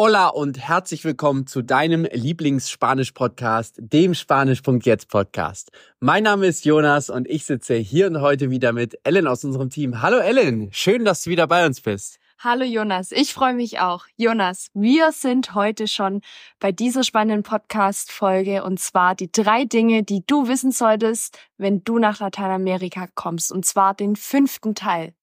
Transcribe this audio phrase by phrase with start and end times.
[0.00, 5.72] Hola und herzlich willkommen zu deinem Lieblings-Spanisch-Podcast, dem Spanisch.jetzt Podcast.
[5.98, 9.70] Mein Name ist Jonas und ich sitze hier und heute wieder mit Ellen aus unserem
[9.70, 10.00] Team.
[10.00, 12.20] Hallo Ellen, schön, dass du wieder bei uns bist.
[12.38, 14.04] Hallo Jonas, ich freue mich auch.
[14.16, 16.20] Jonas, wir sind heute schon
[16.60, 21.98] bei dieser spannenden Podcast-Folge und zwar die drei Dinge, die du wissen solltest, wenn du
[21.98, 25.14] nach Lateinamerika kommst und zwar den fünften Teil.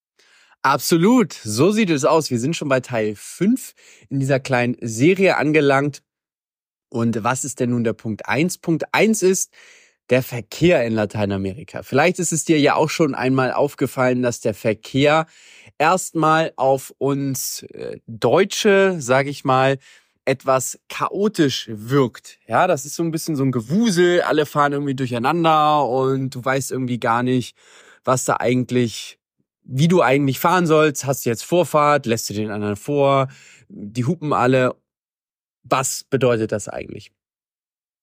[0.66, 2.28] Absolut, so sieht es aus.
[2.32, 3.72] Wir sind schon bei Teil 5
[4.08, 6.02] in dieser kleinen Serie angelangt.
[6.88, 8.58] Und was ist denn nun der Punkt 1?
[8.58, 9.52] Punkt 1 ist
[10.10, 11.84] der Verkehr in Lateinamerika.
[11.84, 15.26] Vielleicht ist es dir ja auch schon einmal aufgefallen, dass der Verkehr
[15.78, 19.78] erstmal auf uns äh, Deutsche, sage ich mal,
[20.24, 22.40] etwas chaotisch wirkt.
[22.48, 26.44] Ja, das ist so ein bisschen so ein Gewusel, alle fahren irgendwie durcheinander und du
[26.44, 27.56] weißt irgendwie gar nicht,
[28.02, 29.15] was da eigentlich
[29.66, 31.04] wie du eigentlich fahren sollst.
[31.04, 33.28] Hast du jetzt Vorfahrt, lässt du den anderen vor,
[33.68, 34.76] die hupen alle.
[35.64, 37.12] Was bedeutet das eigentlich?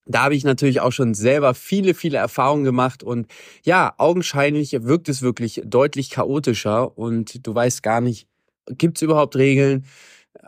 [0.06, 3.28] Da habe ich natürlich auch schon selber viele, viele Erfahrungen gemacht und
[3.64, 8.28] ja, augenscheinlich wirkt es wirklich deutlich chaotischer und du weißt gar nicht,
[8.68, 9.86] gibt es überhaupt Regeln,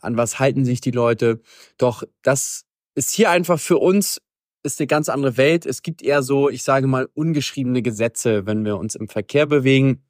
[0.02, 1.42] an was halten sich die Leute.
[1.78, 4.22] Doch das ist hier einfach für uns
[4.64, 5.66] ist eine ganz andere Welt.
[5.66, 10.04] Es gibt eher so, ich sage mal, ungeschriebene Gesetze, wenn wir uns im Verkehr bewegen.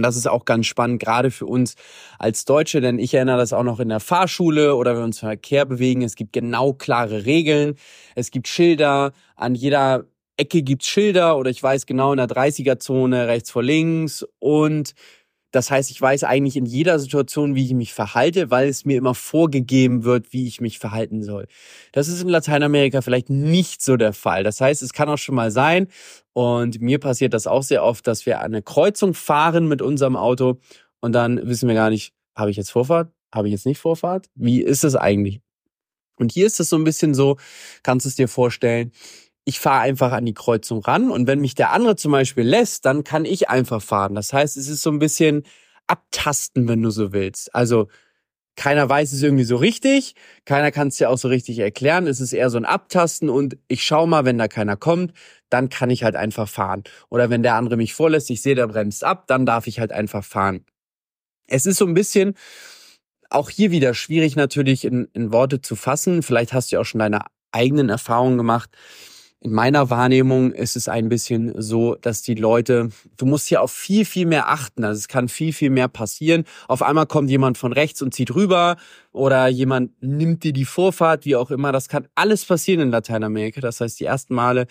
[0.00, 1.74] Und das ist auch ganz spannend, gerade für uns
[2.18, 5.22] als Deutsche, denn ich erinnere das auch noch in der Fahrschule oder wenn wir uns
[5.22, 6.00] im Verkehr bewegen.
[6.00, 7.74] Es gibt genau klare Regeln.
[8.14, 9.12] Es gibt Schilder.
[9.36, 10.06] An jeder
[10.38, 14.94] Ecke gibt's Schilder oder ich weiß genau in der 30er-Zone rechts vor links und
[15.50, 18.96] das heißt, ich weiß eigentlich in jeder Situation, wie ich mich verhalte, weil es mir
[18.96, 21.46] immer vorgegeben wird, wie ich mich verhalten soll.
[21.92, 24.44] Das ist in Lateinamerika vielleicht nicht so der Fall.
[24.44, 25.88] Das heißt, es kann auch schon mal sein,
[26.32, 30.16] und mir passiert das auch sehr oft, dass wir an eine Kreuzung fahren mit unserem
[30.16, 30.58] Auto
[31.00, 33.12] und dann wissen wir gar nicht, habe ich jetzt Vorfahrt?
[33.34, 34.28] Habe ich jetzt nicht Vorfahrt?
[34.34, 35.40] Wie ist es eigentlich?
[36.16, 37.36] Und hier ist es so ein bisschen so,
[37.82, 38.92] kannst du es dir vorstellen,
[39.44, 42.84] ich fahre einfach an die Kreuzung ran und wenn mich der andere zum Beispiel lässt,
[42.84, 44.14] dann kann ich einfach fahren.
[44.14, 45.44] Das heißt, es ist so ein bisschen
[45.86, 47.54] abtasten, wenn du so willst.
[47.54, 47.88] Also
[48.56, 50.14] keiner weiß es irgendwie so richtig,
[50.44, 52.06] keiner kann es dir auch so richtig erklären.
[52.06, 55.14] Es ist eher so ein Abtasten und ich schau mal, wenn da keiner kommt,
[55.48, 56.84] dann kann ich halt einfach fahren.
[57.08, 59.92] Oder wenn der andere mich vorlässt, ich sehe, der bremst ab, dann darf ich halt
[59.92, 60.66] einfach fahren.
[61.46, 62.34] Es ist so ein bisschen
[63.30, 66.22] auch hier wieder schwierig natürlich in, in Worte zu fassen.
[66.22, 67.20] Vielleicht hast du ja auch schon deine
[67.52, 68.70] eigenen Erfahrungen gemacht
[69.42, 73.72] in meiner Wahrnehmung ist es ein bisschen so, dass die Leute, du musst hier auf
[73.72, 74.84] viel, viel mehr achten.
[74.84, 76.44] Also es kann viel, viel mehr passieren.
[76.68, 78.76] Auf einmal kommt jemand von rechts und zieht rüber
[79.12, 81.72] oder jemand nimmt dir die Vorfahrt, wie auch immer.
[81.72, 83.62] Das kann alles passieren in Lateinamerika.
[83.62, 84.66] Das heißt, die ersten Male,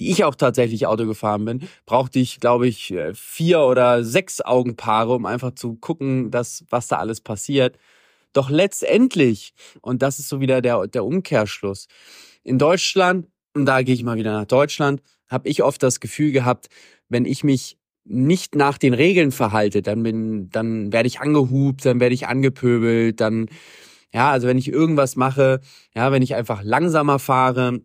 [0.00, 5.14] die ich auch tatsächlich Auto gefahren bin, brauchte ich, glaube ich, vier oder sechs Augenpaare,
[5.14, 7.76] um einfach zu gucken, dass, was da alles passiert.
[8.32, 9.52] Doch letztendlich,
[9.82, 11.88] und das ist so wieder der, der Umkehrschluss,
[12.44, 16.32] in Deutschland, und da gehe ich mal wieder nach Deutschland, habe ich oft das Gefühl
[16.32, 16.68] gehabt,
[17.08, 22.00] wenn ich mich nicht nach den Regeln verhalte, dann bin, dann werde ich angehupt, dann
[22.00, 23.48] werde ich angepöbelt, dann,
[24.12, 25.60] ja, also wenn ich irgendwas mache,
[25.94, 27.80] ja, wenn ich einfach langsamer fahre,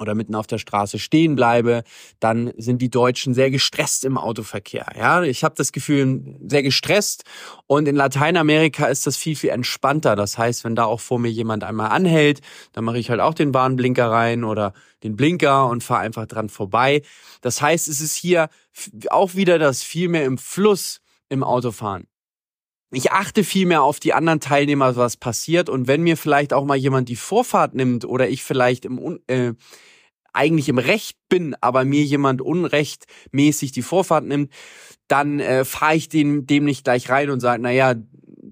[0.00, 1.82] oder mitten auf der Straße stehen bleibe,
[2.18, 4.86] dann sind die Deutschen sehr gestresst im Autoverkehr.
[4.96, 7.24] Ja, ich habe das Gefühl, sehr gestresst
[7.66, 10.16] und in Lateinamerika ist das viel viel entspannter.
[10.16, 12.40] Das heißt, wenn da auch vor mir jemand einmal anhält,
[12.72, 14.72] dann mache ich halt auch den Warnblinker rein oder
[15.02, 17.02] den Blinker und fahre einfach dran vorbei.
[17.40, 18.48] Das heißt, es ist hier
[19.10, 22.09] auch wieder das viel mehr im Fluss im Autofahren.
[22.92, 25.68] Ich achte viel mehr auf die anderen Teilnehmer, was passiert.
[25.68, 29.52] Und wenn mir vielleicht auch mal jemand die Vorfahrt nimmt oder ich vielleicht im, äh,
[30.32, 34.52] eigentlich im Recht bin, aber mir jemand unrechtmäßig die Vorfahrt nimmt,
[35.08, 37.94] dann äh, fahre ich dem, dem nicht gleich rein und sage, naja,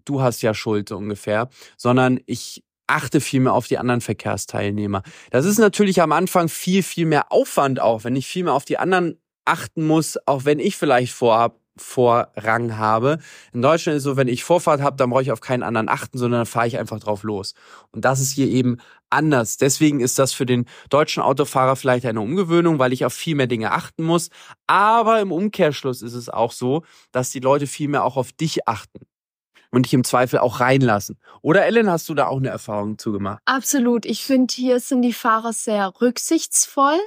[0.04, 5.02] du hast ja Schuld ungefähr, sondern ich achte viel mehr auf die anderen Verkehrsteilnehmer.
[5.30, 8.64] Das ist natürlich am Anfang viel, viel mehr Aufwand auch, wenn ich viel mehr auf
[8.64, 13.18] die anderen achten muss, auch wenn ich vielleicht vorhab, Vorrang habe.
[13.52, 15.88] In Deutschland ist es so, wenn ich Vorfahrt habe, dann brauche ich auf keinen anderen
[15.88, 17.54] achten, sondern dann fahre ich einfach drauf los.
[17.92, 18.78] Und das ist hier eben
[19.10, 19.56] anders.
[19.56, 23.46] Deswegen ist das für den deutschen Autofahrer vielleicht eine Umgewöhnung, weil ich auf viel mehr
[23.46, 24.30] Dinge achten muss.
[24.66, 28.68] Aber im Umkehrschluss ist es auch so, dass die Leute viel mehr auch auf dich
[28.68, 29.00] achten
[29.70, 31.18] und dich im Zweifel auch reinlassen.
[31.42, 33.40] Oder Ellen, hast du da auch eine Erfahrung zugemacht?
[33.44, 34.06] Absolut.
[34.06, 36.98] Ich finde, hier sind die Fahrer sehr rücksichtsvoll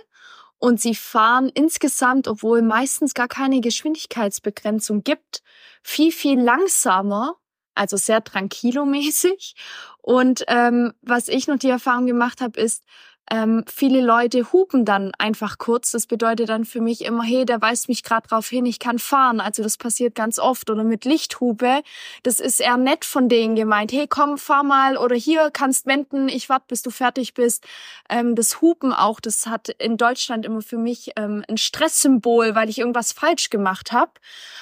[0.61, 5.41] und sie fahren insgesamt, obwohl meistens gar keine Geschwindigkeitsbegrenzung gibt,
[5.81, 7.35] viel, viel langsamer,
[7.73, 9.55] also sehr tranquilo-mäßig.
[9.97, 12.83] Und ähm, was ich noch die Erfahrung gemacht habe, ist,
[13.31, 15.91] ähm, viele Leute hupen dann einfach kurz.
[15.91, 18.99] Das bedeutet dann für mich immer, hey, der weist mich gerade drauf hin, ich kann
[18.99, 19.39] fahren.
[19.39, 20.69] Also das passiert ganz oft.
[20.69, 21.81] Oder mit Lichthupe,
[22.23, 23.93] das ist eher nett von denen gemeint.
[23.93, 27.63] Hey, komm, fahr mal oder hier kannst wenden, ich warte, bis du fertig bist.
[28.09, 32.69] Ähm, das Hupen auch, das hat in Deutschland immer für mich ähm, ein Stresssymbol, weil
[32.69, 34.11] ich irgendwas falsch gemacht habe.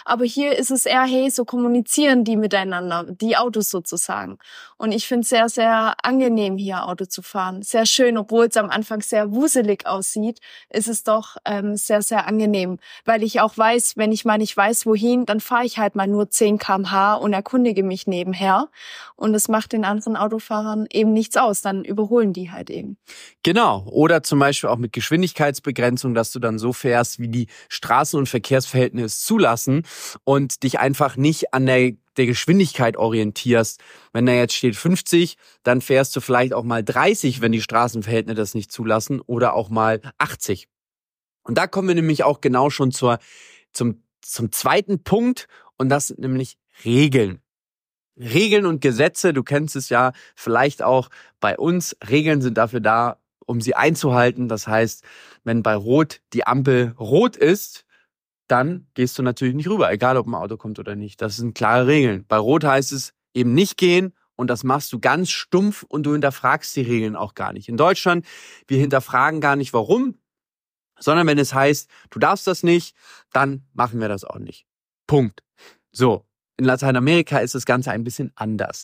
[0.05, 4.37] Aber hier ist es eher, hey, so kommunizieren die miteinander, die Autos sozusagen.
[4.77, 7.63] Und ich finde es sehr, sehr angenehm, hier Auto zu fahren.
[7.63, 10.39] Sehr schön, obwohl es am Anfang sehr wuselig aussieht,
[10.69, 12.79] ist es doch ähm, sehr, sehr angenehm.
[13.05, 16.07] Weil ich auch weiß, wenn ich mal nicht weiß, wohin, dann fahre ich halt mal
[16.07, 18.69] nur 10 kmh und erkundige mich nebenher.
[19.15, 21.61] Und das macht den anderen Autofahrern eben nichts aus.
[21.61, 22.97] Dann überholen die halt eben.
[23.43, 23.85] Genau.
[23.89, 28.27] Oder zum Beispiel auch mit Geschwindigkeitsbegrenzung, dass du dann so fährst, wie die Straßen- und
[28.27, 29.83] Verkehrsverhältnisse zulassen
[30.23, 33.81] und dich einfach nicht an der der Geschwindigkeit orientierst.
[34.13, 38.35] Wenn da jetzt steht 50, dann fährst du vielleicht auch mal 30, wenn die Straßenverhältnisse
[38.35, 40.67] das nicht zulassen, oder auch mal 80.
[41.43, 43.19] Und da kommen wir nämlich auch genau schon zur,
[43.71, 47.41] zum, zum zweiten Punkt, und das sind nämlich Regeln.
[48.17, 51.95] Regeln und Gesetze, du kennst es ja vielleicht auch bei uns.
[52.09, 54.49] Regeln sind dafür da, um sie einzuhalten.
[54.49, 55.03] Das heißt,
[55.45, 57.85] wenn bei Rot die Ampel rot ist,
[58.49, 61.21] dann gehst du natürlich nicht rüber, egal ob ein Auto kommt oder nicht.
[61.21, 62.25] Das sind klare Regeln.
[62.27, 66.13] Bei Rot heißt es eben nicht gehen und das machst du ganz stumpf und du
[66.13, 67.69] hinterfragst die Regeln auch gar nicht.
[67.69, 68.25] In Deutschland,
[68.67, 70.15] wir hinterfragen gar nicht warum,
[70.99, 72.95] sondern wenn es heißt, du darfst das nicht,
[73.31, 74.65] dann machen wir das auch nicht.
[75.07, 75.43] Punkt.
[75.91, 76.25] So.
[76.57, 78.83] In Lateinamerika ist das Ganze ein bisschen anders.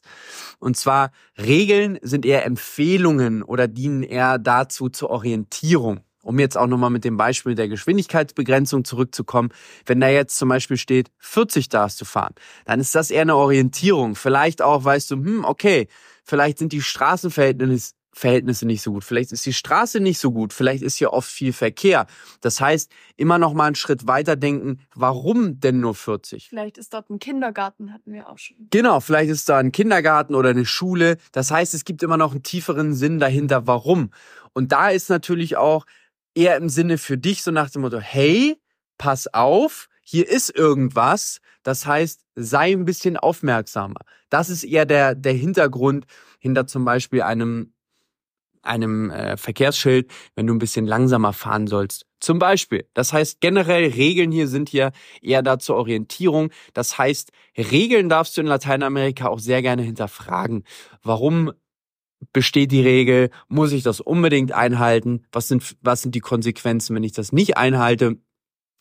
[0.60, 6.68] Und zwar Regeln sind eher Empfehlungen oder dienen eher dazu zur Orientierung um jetzt auch
[6.68, 9.50] nochmal mit dem Beispiel der Geschwindigkeitsbegrenzung zurückzukommen,
[9.86, 12.34] wenn da jetzt zum Beispiel steht, 40 darfst du fahren,
[12.66, 14.16] dann ist das eher eine Orientierung.
[14.16, 15.88] Vielleicht auch weißt du, hm, okay,
[16.24, 19.04] vielleicht sind die Straßenverhältnisse Verhältnisse nicht so gut.
[19.04, 20.54] Vielleicht ist die Straße nicht so gut.
[20.54, 22.06] Vielleicht ist hier oft viel Verkehr.
[22.40, 24.80] Das heißt, immer noch mal einen Schritt weiter denken.
[24.96, 26.48] Warum denn nur 40?
[26.48, 28.56] Vielleicht ist dort ein Kindergarten, hatten wir auch schon.
[28.70, 31.18] Genau, vielleicht ist da ein Kindergarten oder eine Schule.
[31.34, 34.12] Das heißt, es gibt immer noch einen tieferen Sinn dahinter, warum.
[34.54, 35.86] Und da ist natürlich auch
[36.36, 38.58] eher im Sinne für dich, so nach dem Motto, hey,
[38.98, 41.42] pass auf, hier ist irgendwas.
[41.64, 44.02] Das heißt, sei ein bisschen aufmerksamer.
[44.30, 46.06] Das ist eher der, der Hintergrund
[46.40, 47.74] hinter zum Beispiel einem,
[48.62, 52.06] einem äh, Verkehrsschild, wenn du ein bisschen langsamer fahren sollst.
[52.20, 52.88] Zum Beispiel.
[52.94, 54.92] Das heißt, generell Regeln hier sind hier
[55.22, 56.52] eher da zur Orientierung.
[56.74, 60.64] Das heißt, Regeln darfst du in Lateinamerika auch sehr gerne hinterfragen.
[61.02, 61.52] Warum
[62.34, 63.30] besteht die Regel?
[63.48, 65.26] Muss ich das unbedingt einhalten?
[65.32, 68.18] Was sind, was sind die Konsequenzen, wenn ich das nicht einhalte?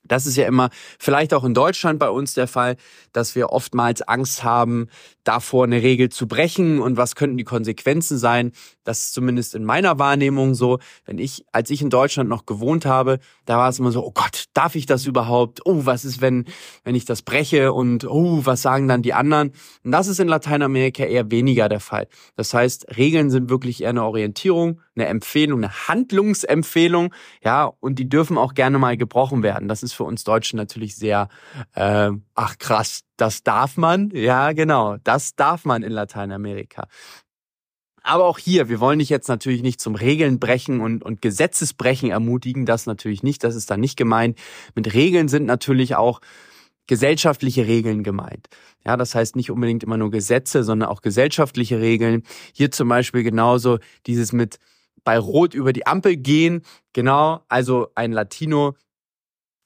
[0.06, 0.68] Das ist ja immer
[0.98, 2.76] vielleicht auch in Deutschland bei uns der Fall,
[3.12, 4.88] dass wir oftmals Angst haben,
[5.24, 8.52] davor eine Regel zu brechen und was könnten die Konsequenzen sein.
[8.84, 10.78] Das ist zumindest in meiner Wahrnehmung so.
[11.04, 14.12] Wenn ich, als ich in Deutschland noch gewohnt habe, da war es immer so, oh
[14.12, 15.60] Gott, darf ich das überhaupt?
[15.64, 16.44] Oh, was ist, wenn,
[16.84, 19.52] wenn ich das breche und oh, was sagen dann die anderen?
[19.82, 22.06] Und das ist in Lateinamerika eher weniger der Fall.
[22.36, 28.08] Das heißt, Regeln sind wirklich eher eine Orientierung, eine Empfehlung, eine Handlungsempfehlung, ja, und die
[28.08, 29.68] dürfen auch gerne mal gebrochen werden.
[29.68, 31.28] Das ist für uns Deutschen natürlich sehr,
[31.74, 36.86] äh, ach krass, das darf man, ja, genau, das darf man in Lateinamerika.
[38.04, 42.10] Aber auch hier, wir wollen dich jetzt natürlich nicht zum Regeln brechen und, und Gesetzesbrechen
[42.10, 44.38] ermutigen, das natürlich nicht, das ist da nicht gemeint.
[44.74, 46.20] Mit Regeln sind natürlich auch
[46.86, 48.48] gesellschaftliche Regeln gemeint.
[48.86, 52.24] Ja, das heißt nicht unbedingt immer nur Gesetze, sondern auch gesellschaftliche Regeln.
[52.52, 54.58] Hier zum Beispiel genauso dieses mit
[55.02, 56.60] bei Rot über die Ampel gehen.
[56.92, 58.74] Genau, also ein Latino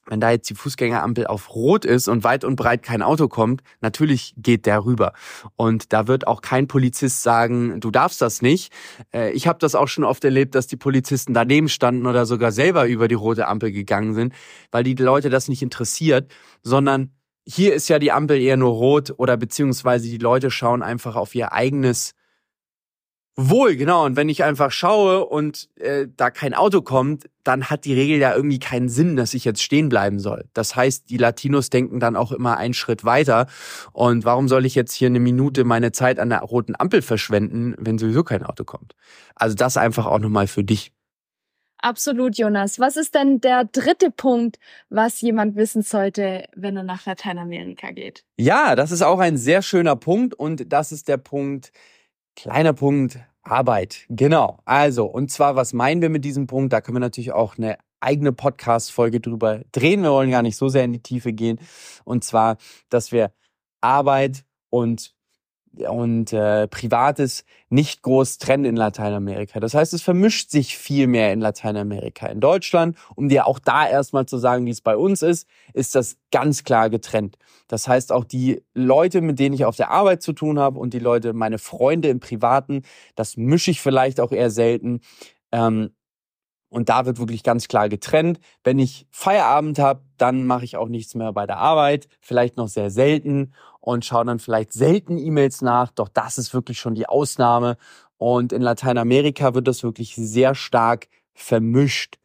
[0.09, 3.61] wenn da jetzt die Fußgängerampel auf Rot ist und weit und breit kein Auto kommt,
[3.79, 5.13] natürlich geht der rüber.
[5.55, 8.73] Und da wird auch kein Polizist sagen, du darfst das nicht.
[9.13, 12.51] Äh, ich habe das auch schon oft erlebt, dass die Polizisten daneben standen oder sogar
[12.51, 14.33] selber über die rote Ampel gegangen sind,
[14.71, 16.31] weil die Leute das nicht interessiert,
[16.63, 17.11] sondern
[17.47, 21.33] hier ist ja die Ampel eher nur rot oder beziehungsweise die Leute schauen einfach auf
[21.33, 22.13] ihr eigenes
[23.41, 24.03] Wohl, genau.
[24.03, 28.19] Und wenn ich einfach schaue und äh, da kein Auto kommt, dann hat die Regel
[28.19, 30.49] ja irgendwie keinen Sinn, dass ich jetzt stehen bleiben soll.
[30.53, 33.47] Das heißt, die Latinos denken dann auch immer einen Schritt weiter.
[33.93, 37.75] Und warum soll ich jetzt hier eine Minute meine Zeit an der roten Ampel verschwenden,
[37.79, 38.93] wenn sowieso kein Auto kommt?
[39.35, 40.91] Also das einfach auch nochmal für dich.
[41.77, 42.77] Absolut, Jonas.
[42.77, 48.25] Was ist denn der dritte Punkt, was jemand wissen sollte, wenn er nach Lateinamerika geht?
[48.35, 51.71] Ja, das ist auch ein sehr schöner Punkt und das ist der Punkt,
[52.35, 54.59] kleiner Punkt, Arbeit, genau.
[54.65, 56.73] Also, und zwar, was meinen wir mit diesem Punkt?
[56.73, 60.03] Da können wir natürlich auch eine eigene Podcast-Folge drüber drehen.
[60.03, 61.59] Wir wollen gar nicht so sehr in die Tiefe gehen.
[62.03, 62.57] Und zwar,
[62.89, 63.31] dass wir
[63.81, 65.13] Arbeit und
[65.87, 69.59] und äh, Privates nicht groß trennen in Lateinamerika.
[69.59, 72.27] Das heißt, es vermischt sich viel mehr in Lateinamerika.
[72.27, 75.95] In Deutschland, um dir auch da erstmal zu sagen, wie es bei uns ist, ist
[75.95, 77.37] das ganz klar getrennt.
[77.67, 80.93] Das heißt, auch die Leute, mit denen ich auf der Arbeit zu tun habe und
[80.93, 82.81] die Leute, meine Freunde im Privaten,
[83.15, 85.01] das mische ich vielleicht auch eher selten.
[85.51, 85.91] Ähm,
[86.69, 88.39] und da wird wirklich ganz klar getrennt.
[88.63, 92.67] Wenn ich Feierabend habe, dann mache ich auch nichts mehr bei der Arbeit, vielleicht noch
[92.67, 93.53] sehr selten
[93.93, 95.91] und schaue dann vielleicht selten E-Mails nach.
[95.91, 97.77] Doch das ist wirklich schon die Ausnahme.
[98.17, 102.19] Und in Lateinamerika wird das wirklich sehr stark vermischt.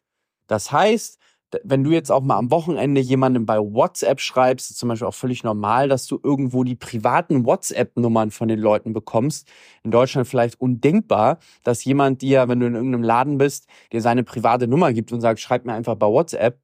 [0.47, 1.19] Das heißt,
[1.63, 5.15] wenn du jetzt auch mal am Wochenende jemandem bei WhatsApp schreibst, ist zum Beispiel auch
[5.15, 9.47] völlig normal, dass du irgendwo die privaten WhatsApp-Nummern von den Leuten bekommst.
[9.83, 14.23] In Deutschland vielleicht undenkbar, dass jemand dir, wenn du in irgendeinem Laden bist, dir seine
[14.23, 16.59] private Nummer gibt und sagt, schreib mir einfach bei WhatsApp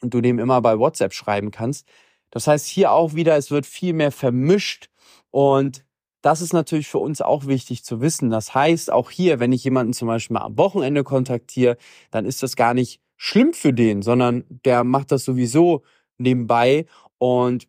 [0.00, 1.86] und du dem immer bei WhatsApp schreiben kannst.
[2.30, 4.88] Das heißt hier auch wieder, es wird viel mehr vermischt
[5.30, 5.84] und
[6.22, 8.30] das ist natürlich für uns auch wichtig zu wissen.
[8.30, 11.76] Das heißt, auch hier, wenn ich jemanden zum Beispiel mal am Wochenende kontaktiere,
[12.10, 15.82] dann ist das gar nicht schlimm für den, sondern der macht das sowieso
[16.18, 16.86] nebenbei
[17.18, 17.68] und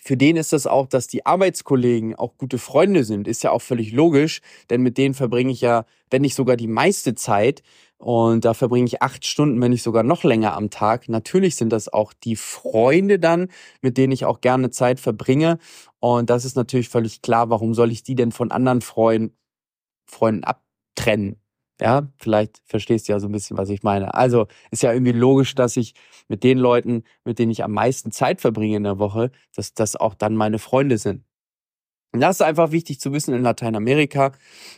[0.00, 3.62] für den ist das auch, dass die Arbeitskollegen auch gute Freunde sind, ist ja auch
[3.62, 7.62] völlig logisch, denn mit denen verbringe ich ja, wenn nicht sogar die meiste Zeit
[7.98, 11.08] und da verbringe ich acht Stunden, wenn nicht sogar noch länger am Tag.
[11.08, 13.48] Natürlich sind das auch die Freunde dann,
[13.80, 15.58] mit denen ich auch gerne Zeit verbringe
[16.00, 19.36] und das ist natürlich völlig klar, warum soll ich die denn von anderen Freunden,
[20.06, 21.41] Freunden abtrennen?
[21.80, 24.14] Ja, vielleicht verstehst du ja so ein bisschen, was ich meine.
[24.14, 25.94] Also ist ja irgendwie logisch, dass ich
[26.28, 29.96] mit den Leuten, mit denen ich am meisten Zeit verbringe in der Woche, dass das
[29.96, 31.24] auch dann meine Freunde sind.
[32.12, 34.32] Und das ist einfach wichtig zu wissen in Lateinamerika,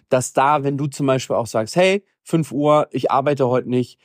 [0.09, 3.99] dass da, wenn du zum Beispiel auch sagst, hey, 5 Uhr, ich arbeite heute nicht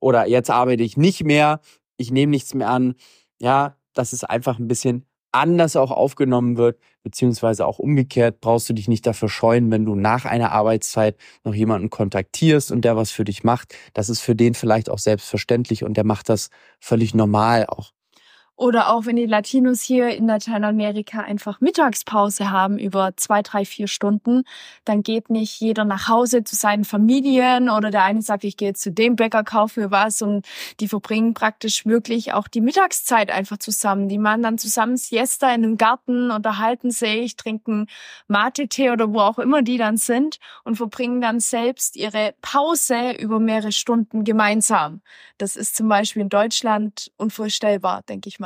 [0.00, 1.60] oder jetzt arbeite ich nicht mehr,
[1.96, 2.94] ich nehme nichts mehr an,
[3.40, 8.72] ja, das ist einfach ein bisschen anders auch aufgenommen wird, beziehungsweise auch umgekehrt, brauchst du
[8.72, 13.10] dich nicht dafür scheuen, wenn du nach einer Arbeitszeit noch jemanden kontaktierst und der was
[13.10, 13.74] für dich macht.
[13.94, 16.50] Das ist für den vielleicht auch selbstverständlich und der macht das
[16.80, 17.92] völlig normal auch.
[18.56, 23.88] Oder auch wenn die Latinos hier in Lateinamerika einfach Mittagspause haben über zwei, drei, vier
[23.88, 24.44] Stunden,
[24.84, 28.72] dann geht nicht jeder nach Hause zu seinen Familien oder der eine sagt, ich gehe
[28.74, 30.46] zu dem Bäcker, kaufe was und
[30.78, 34.08] die verbringen praktisch wirklich auch die Mittagszeit einfach zusammen.
[34.08, 37.86] Die machen dann zusammen Siesta in einem Garten, unterhalten sich, trinken
[38.28, 43.40] Mate-Tee oder wo auch immer die dann sind und verbringen dann selbst ihre Pause über
[43.40, 45.00] mehrere Stunden gemeinsam.
[45.38, 48.43] Das ist zum Beispiel in Deutschland unvorstellbar, denke ich mal.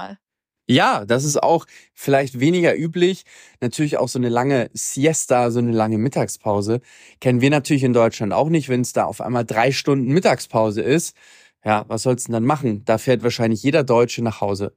[0.71, 3.25] Ja, das ist auch vielleicht weniger üblich.
[3.61, 6.81] Natürlich auch so eine lange Siesta, so eine lange Mittagspause.
[7.21, 10.83] Kennen wir natürlich in Deutschland auch nicht, wenn es da auf einmal drei Stunden Mittagspause
[10.83, 11.17] ist.
[11.65, 12.85] Ja, was sollst du denn dann machen?
[12.85, 14.75] Da fährt wahrscheinlich jeder Deutsche nach Hause.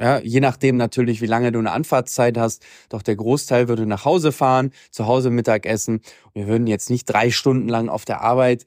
[0.00, 2.64] Ja, je nachdem natürlich, wie lange du eine Anfahrtszeit hast.
[2.90, 6.02] Doch der Großteil würde nach Hause fahren, zu Hause Mittagessen.
[6.34, 8.66] Wir würden jetzt nicht drei Stunden lang auf der Arbeit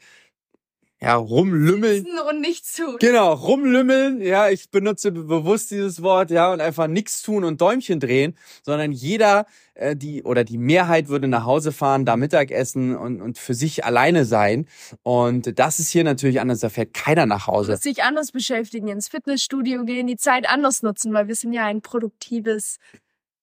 [1.06, 2.08] ja, rumlümmeln.
[2.28, 2.98] Und nichts tun.
[3.00, 4.22] Genau, rumlümmeln.
[4.22, 8.92] Ja, ich benutze bewusst dieses Wort, ja, und einfach nichts tun und Däumchen drehen, sondern
[8.92, 9.46] jeder,
[9.76, 13.86] äh, die oder die Mehrheit würde nach Hause fahren, da Mittagessen und, und für sich
[13.86, 14.66] alleine sein.
[15.04, 17.74] Und das ist hier natürlich anders, da fährt keiner nach Hause.
[17.74, 21.66] Oder sich anders beschäftigen, ins Fitnessstudio gehen, die Zeit anders nutzen, weil wir sind ja
[21.66, 22.78] ein produktives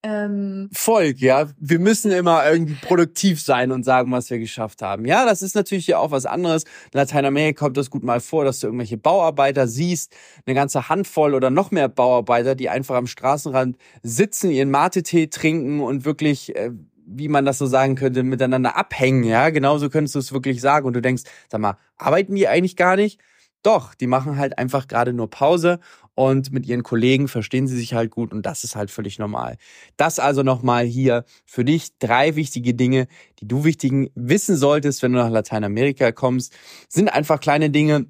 [0.03, 1.49] ähm Volk, ja.
[1.59, 5.05] Wir müssen immer irgendwie produktiv sein und sagen, was wir geschafft haben.
[5.05, 6.65] Ja, das ist natürlich ja auch was anderes.
[6.65, 10.15] In Lateinamerika kommt das gut mal vor, dass du irgendwelche Bauarbeiter siehst,
[10.47, 15.81] eine ganze Handvoll oder noch mehr Bauarbeiter, die einfach am Straßenrand sitzen, ihren Mate-Tee trinken
[15.81, 16.71] und wirklich, äh,
[17.07, 19.25] wie man das so sagen könnte, miteinander abhängen.
[19.25, 20.87] Ja, genauso könntest du es wirklich sagen.
[20.87, 23.21] Und du denkst, sag mal, arbeiten die eigentlich gar nicht?
[23.63, 25.79] Doch, die machen halt einfach gerade nur Pause
[26.15, 29.57] und mit ihren Kollegen verstehen sie sich halt gut und das ist halt völlig normal.
[29.97, 33.07] Das also nochmal hier für dich drei wichtige Dinge,
[33.41, 36.55] die du wichtigen wissen solltest, wenn du nach Lateinamerika kommst,
[36.89, 38.07] sind einfach kleine Dinge,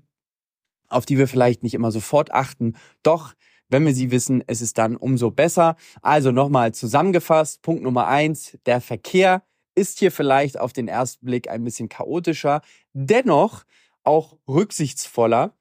[0.88, 2.75] auf die wir vielleicht nicht immer sofort achten.
[3.02, 3.35] Doch
[3.68, 5.76] wenn wir sie wissen, ist es dann umso besser.
[6.02, 9.42] Also nochmal zusammengefasst, Punkt Nummer eins, der Verkehr
[9.75, 12.61] ist hier vielleicht auf den ersten Blick ein bisschen chaotischer,
[12.92, 13.64] dennoch
[14.04, 15.56] auch rücksichtsvoller.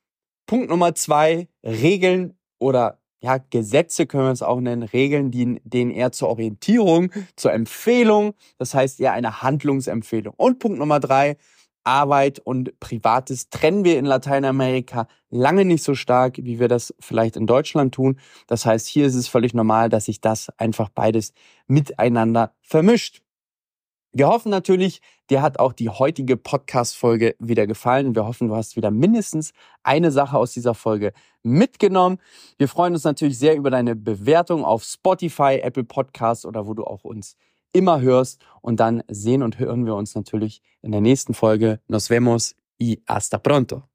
[0.52, 5.92] Punkt Nummer zwei, Regeln oder ja, Gesetze können wir es auch nennen, Regeln, die, denen
[5.92, 10.34] eher zur Orientierung, zur Empfehlung, das heißt eher eine Handlungsempfehlung.
[10.36, 11.38] Und Punkt Nummer drei,
[11.86, 17.38] Arbeit und Privates trennen wir in Lateinamerika lange nicht so stark, wie wir das vielleicht
[17.38, 18.20] in Deutschland tun.
[18.48, 21.32] Das heißt, hier ist es völlig normal, dass sich das einfach beides
[21.68, 23.22] miteinander vermischt.
[24.14, 28.14] Wir hoffen natürlich, dir hat auch die heutige Podcast-Folge wieder gefallen.
[28.14, 29.54] Wir hoffen, du hast wieder mindestens
[29.84, 31.14] eine Sache aus dieser Folge
[31.44, 32.18] mitgenommen.
[32.58, 36.84] Wir freuen uns natürlich sehr über deine Bewertung auf Spotify, Apple Podcasts oder wo du
[36.84, 37.38] auch uns
[37.72, 38.42] immer hörst.
[38.62, 41.80] Und dann sehen und hören wir uns natürlich in der nächsten Folge.
[41.88, 43.91] Nos vemos y hasta pronto.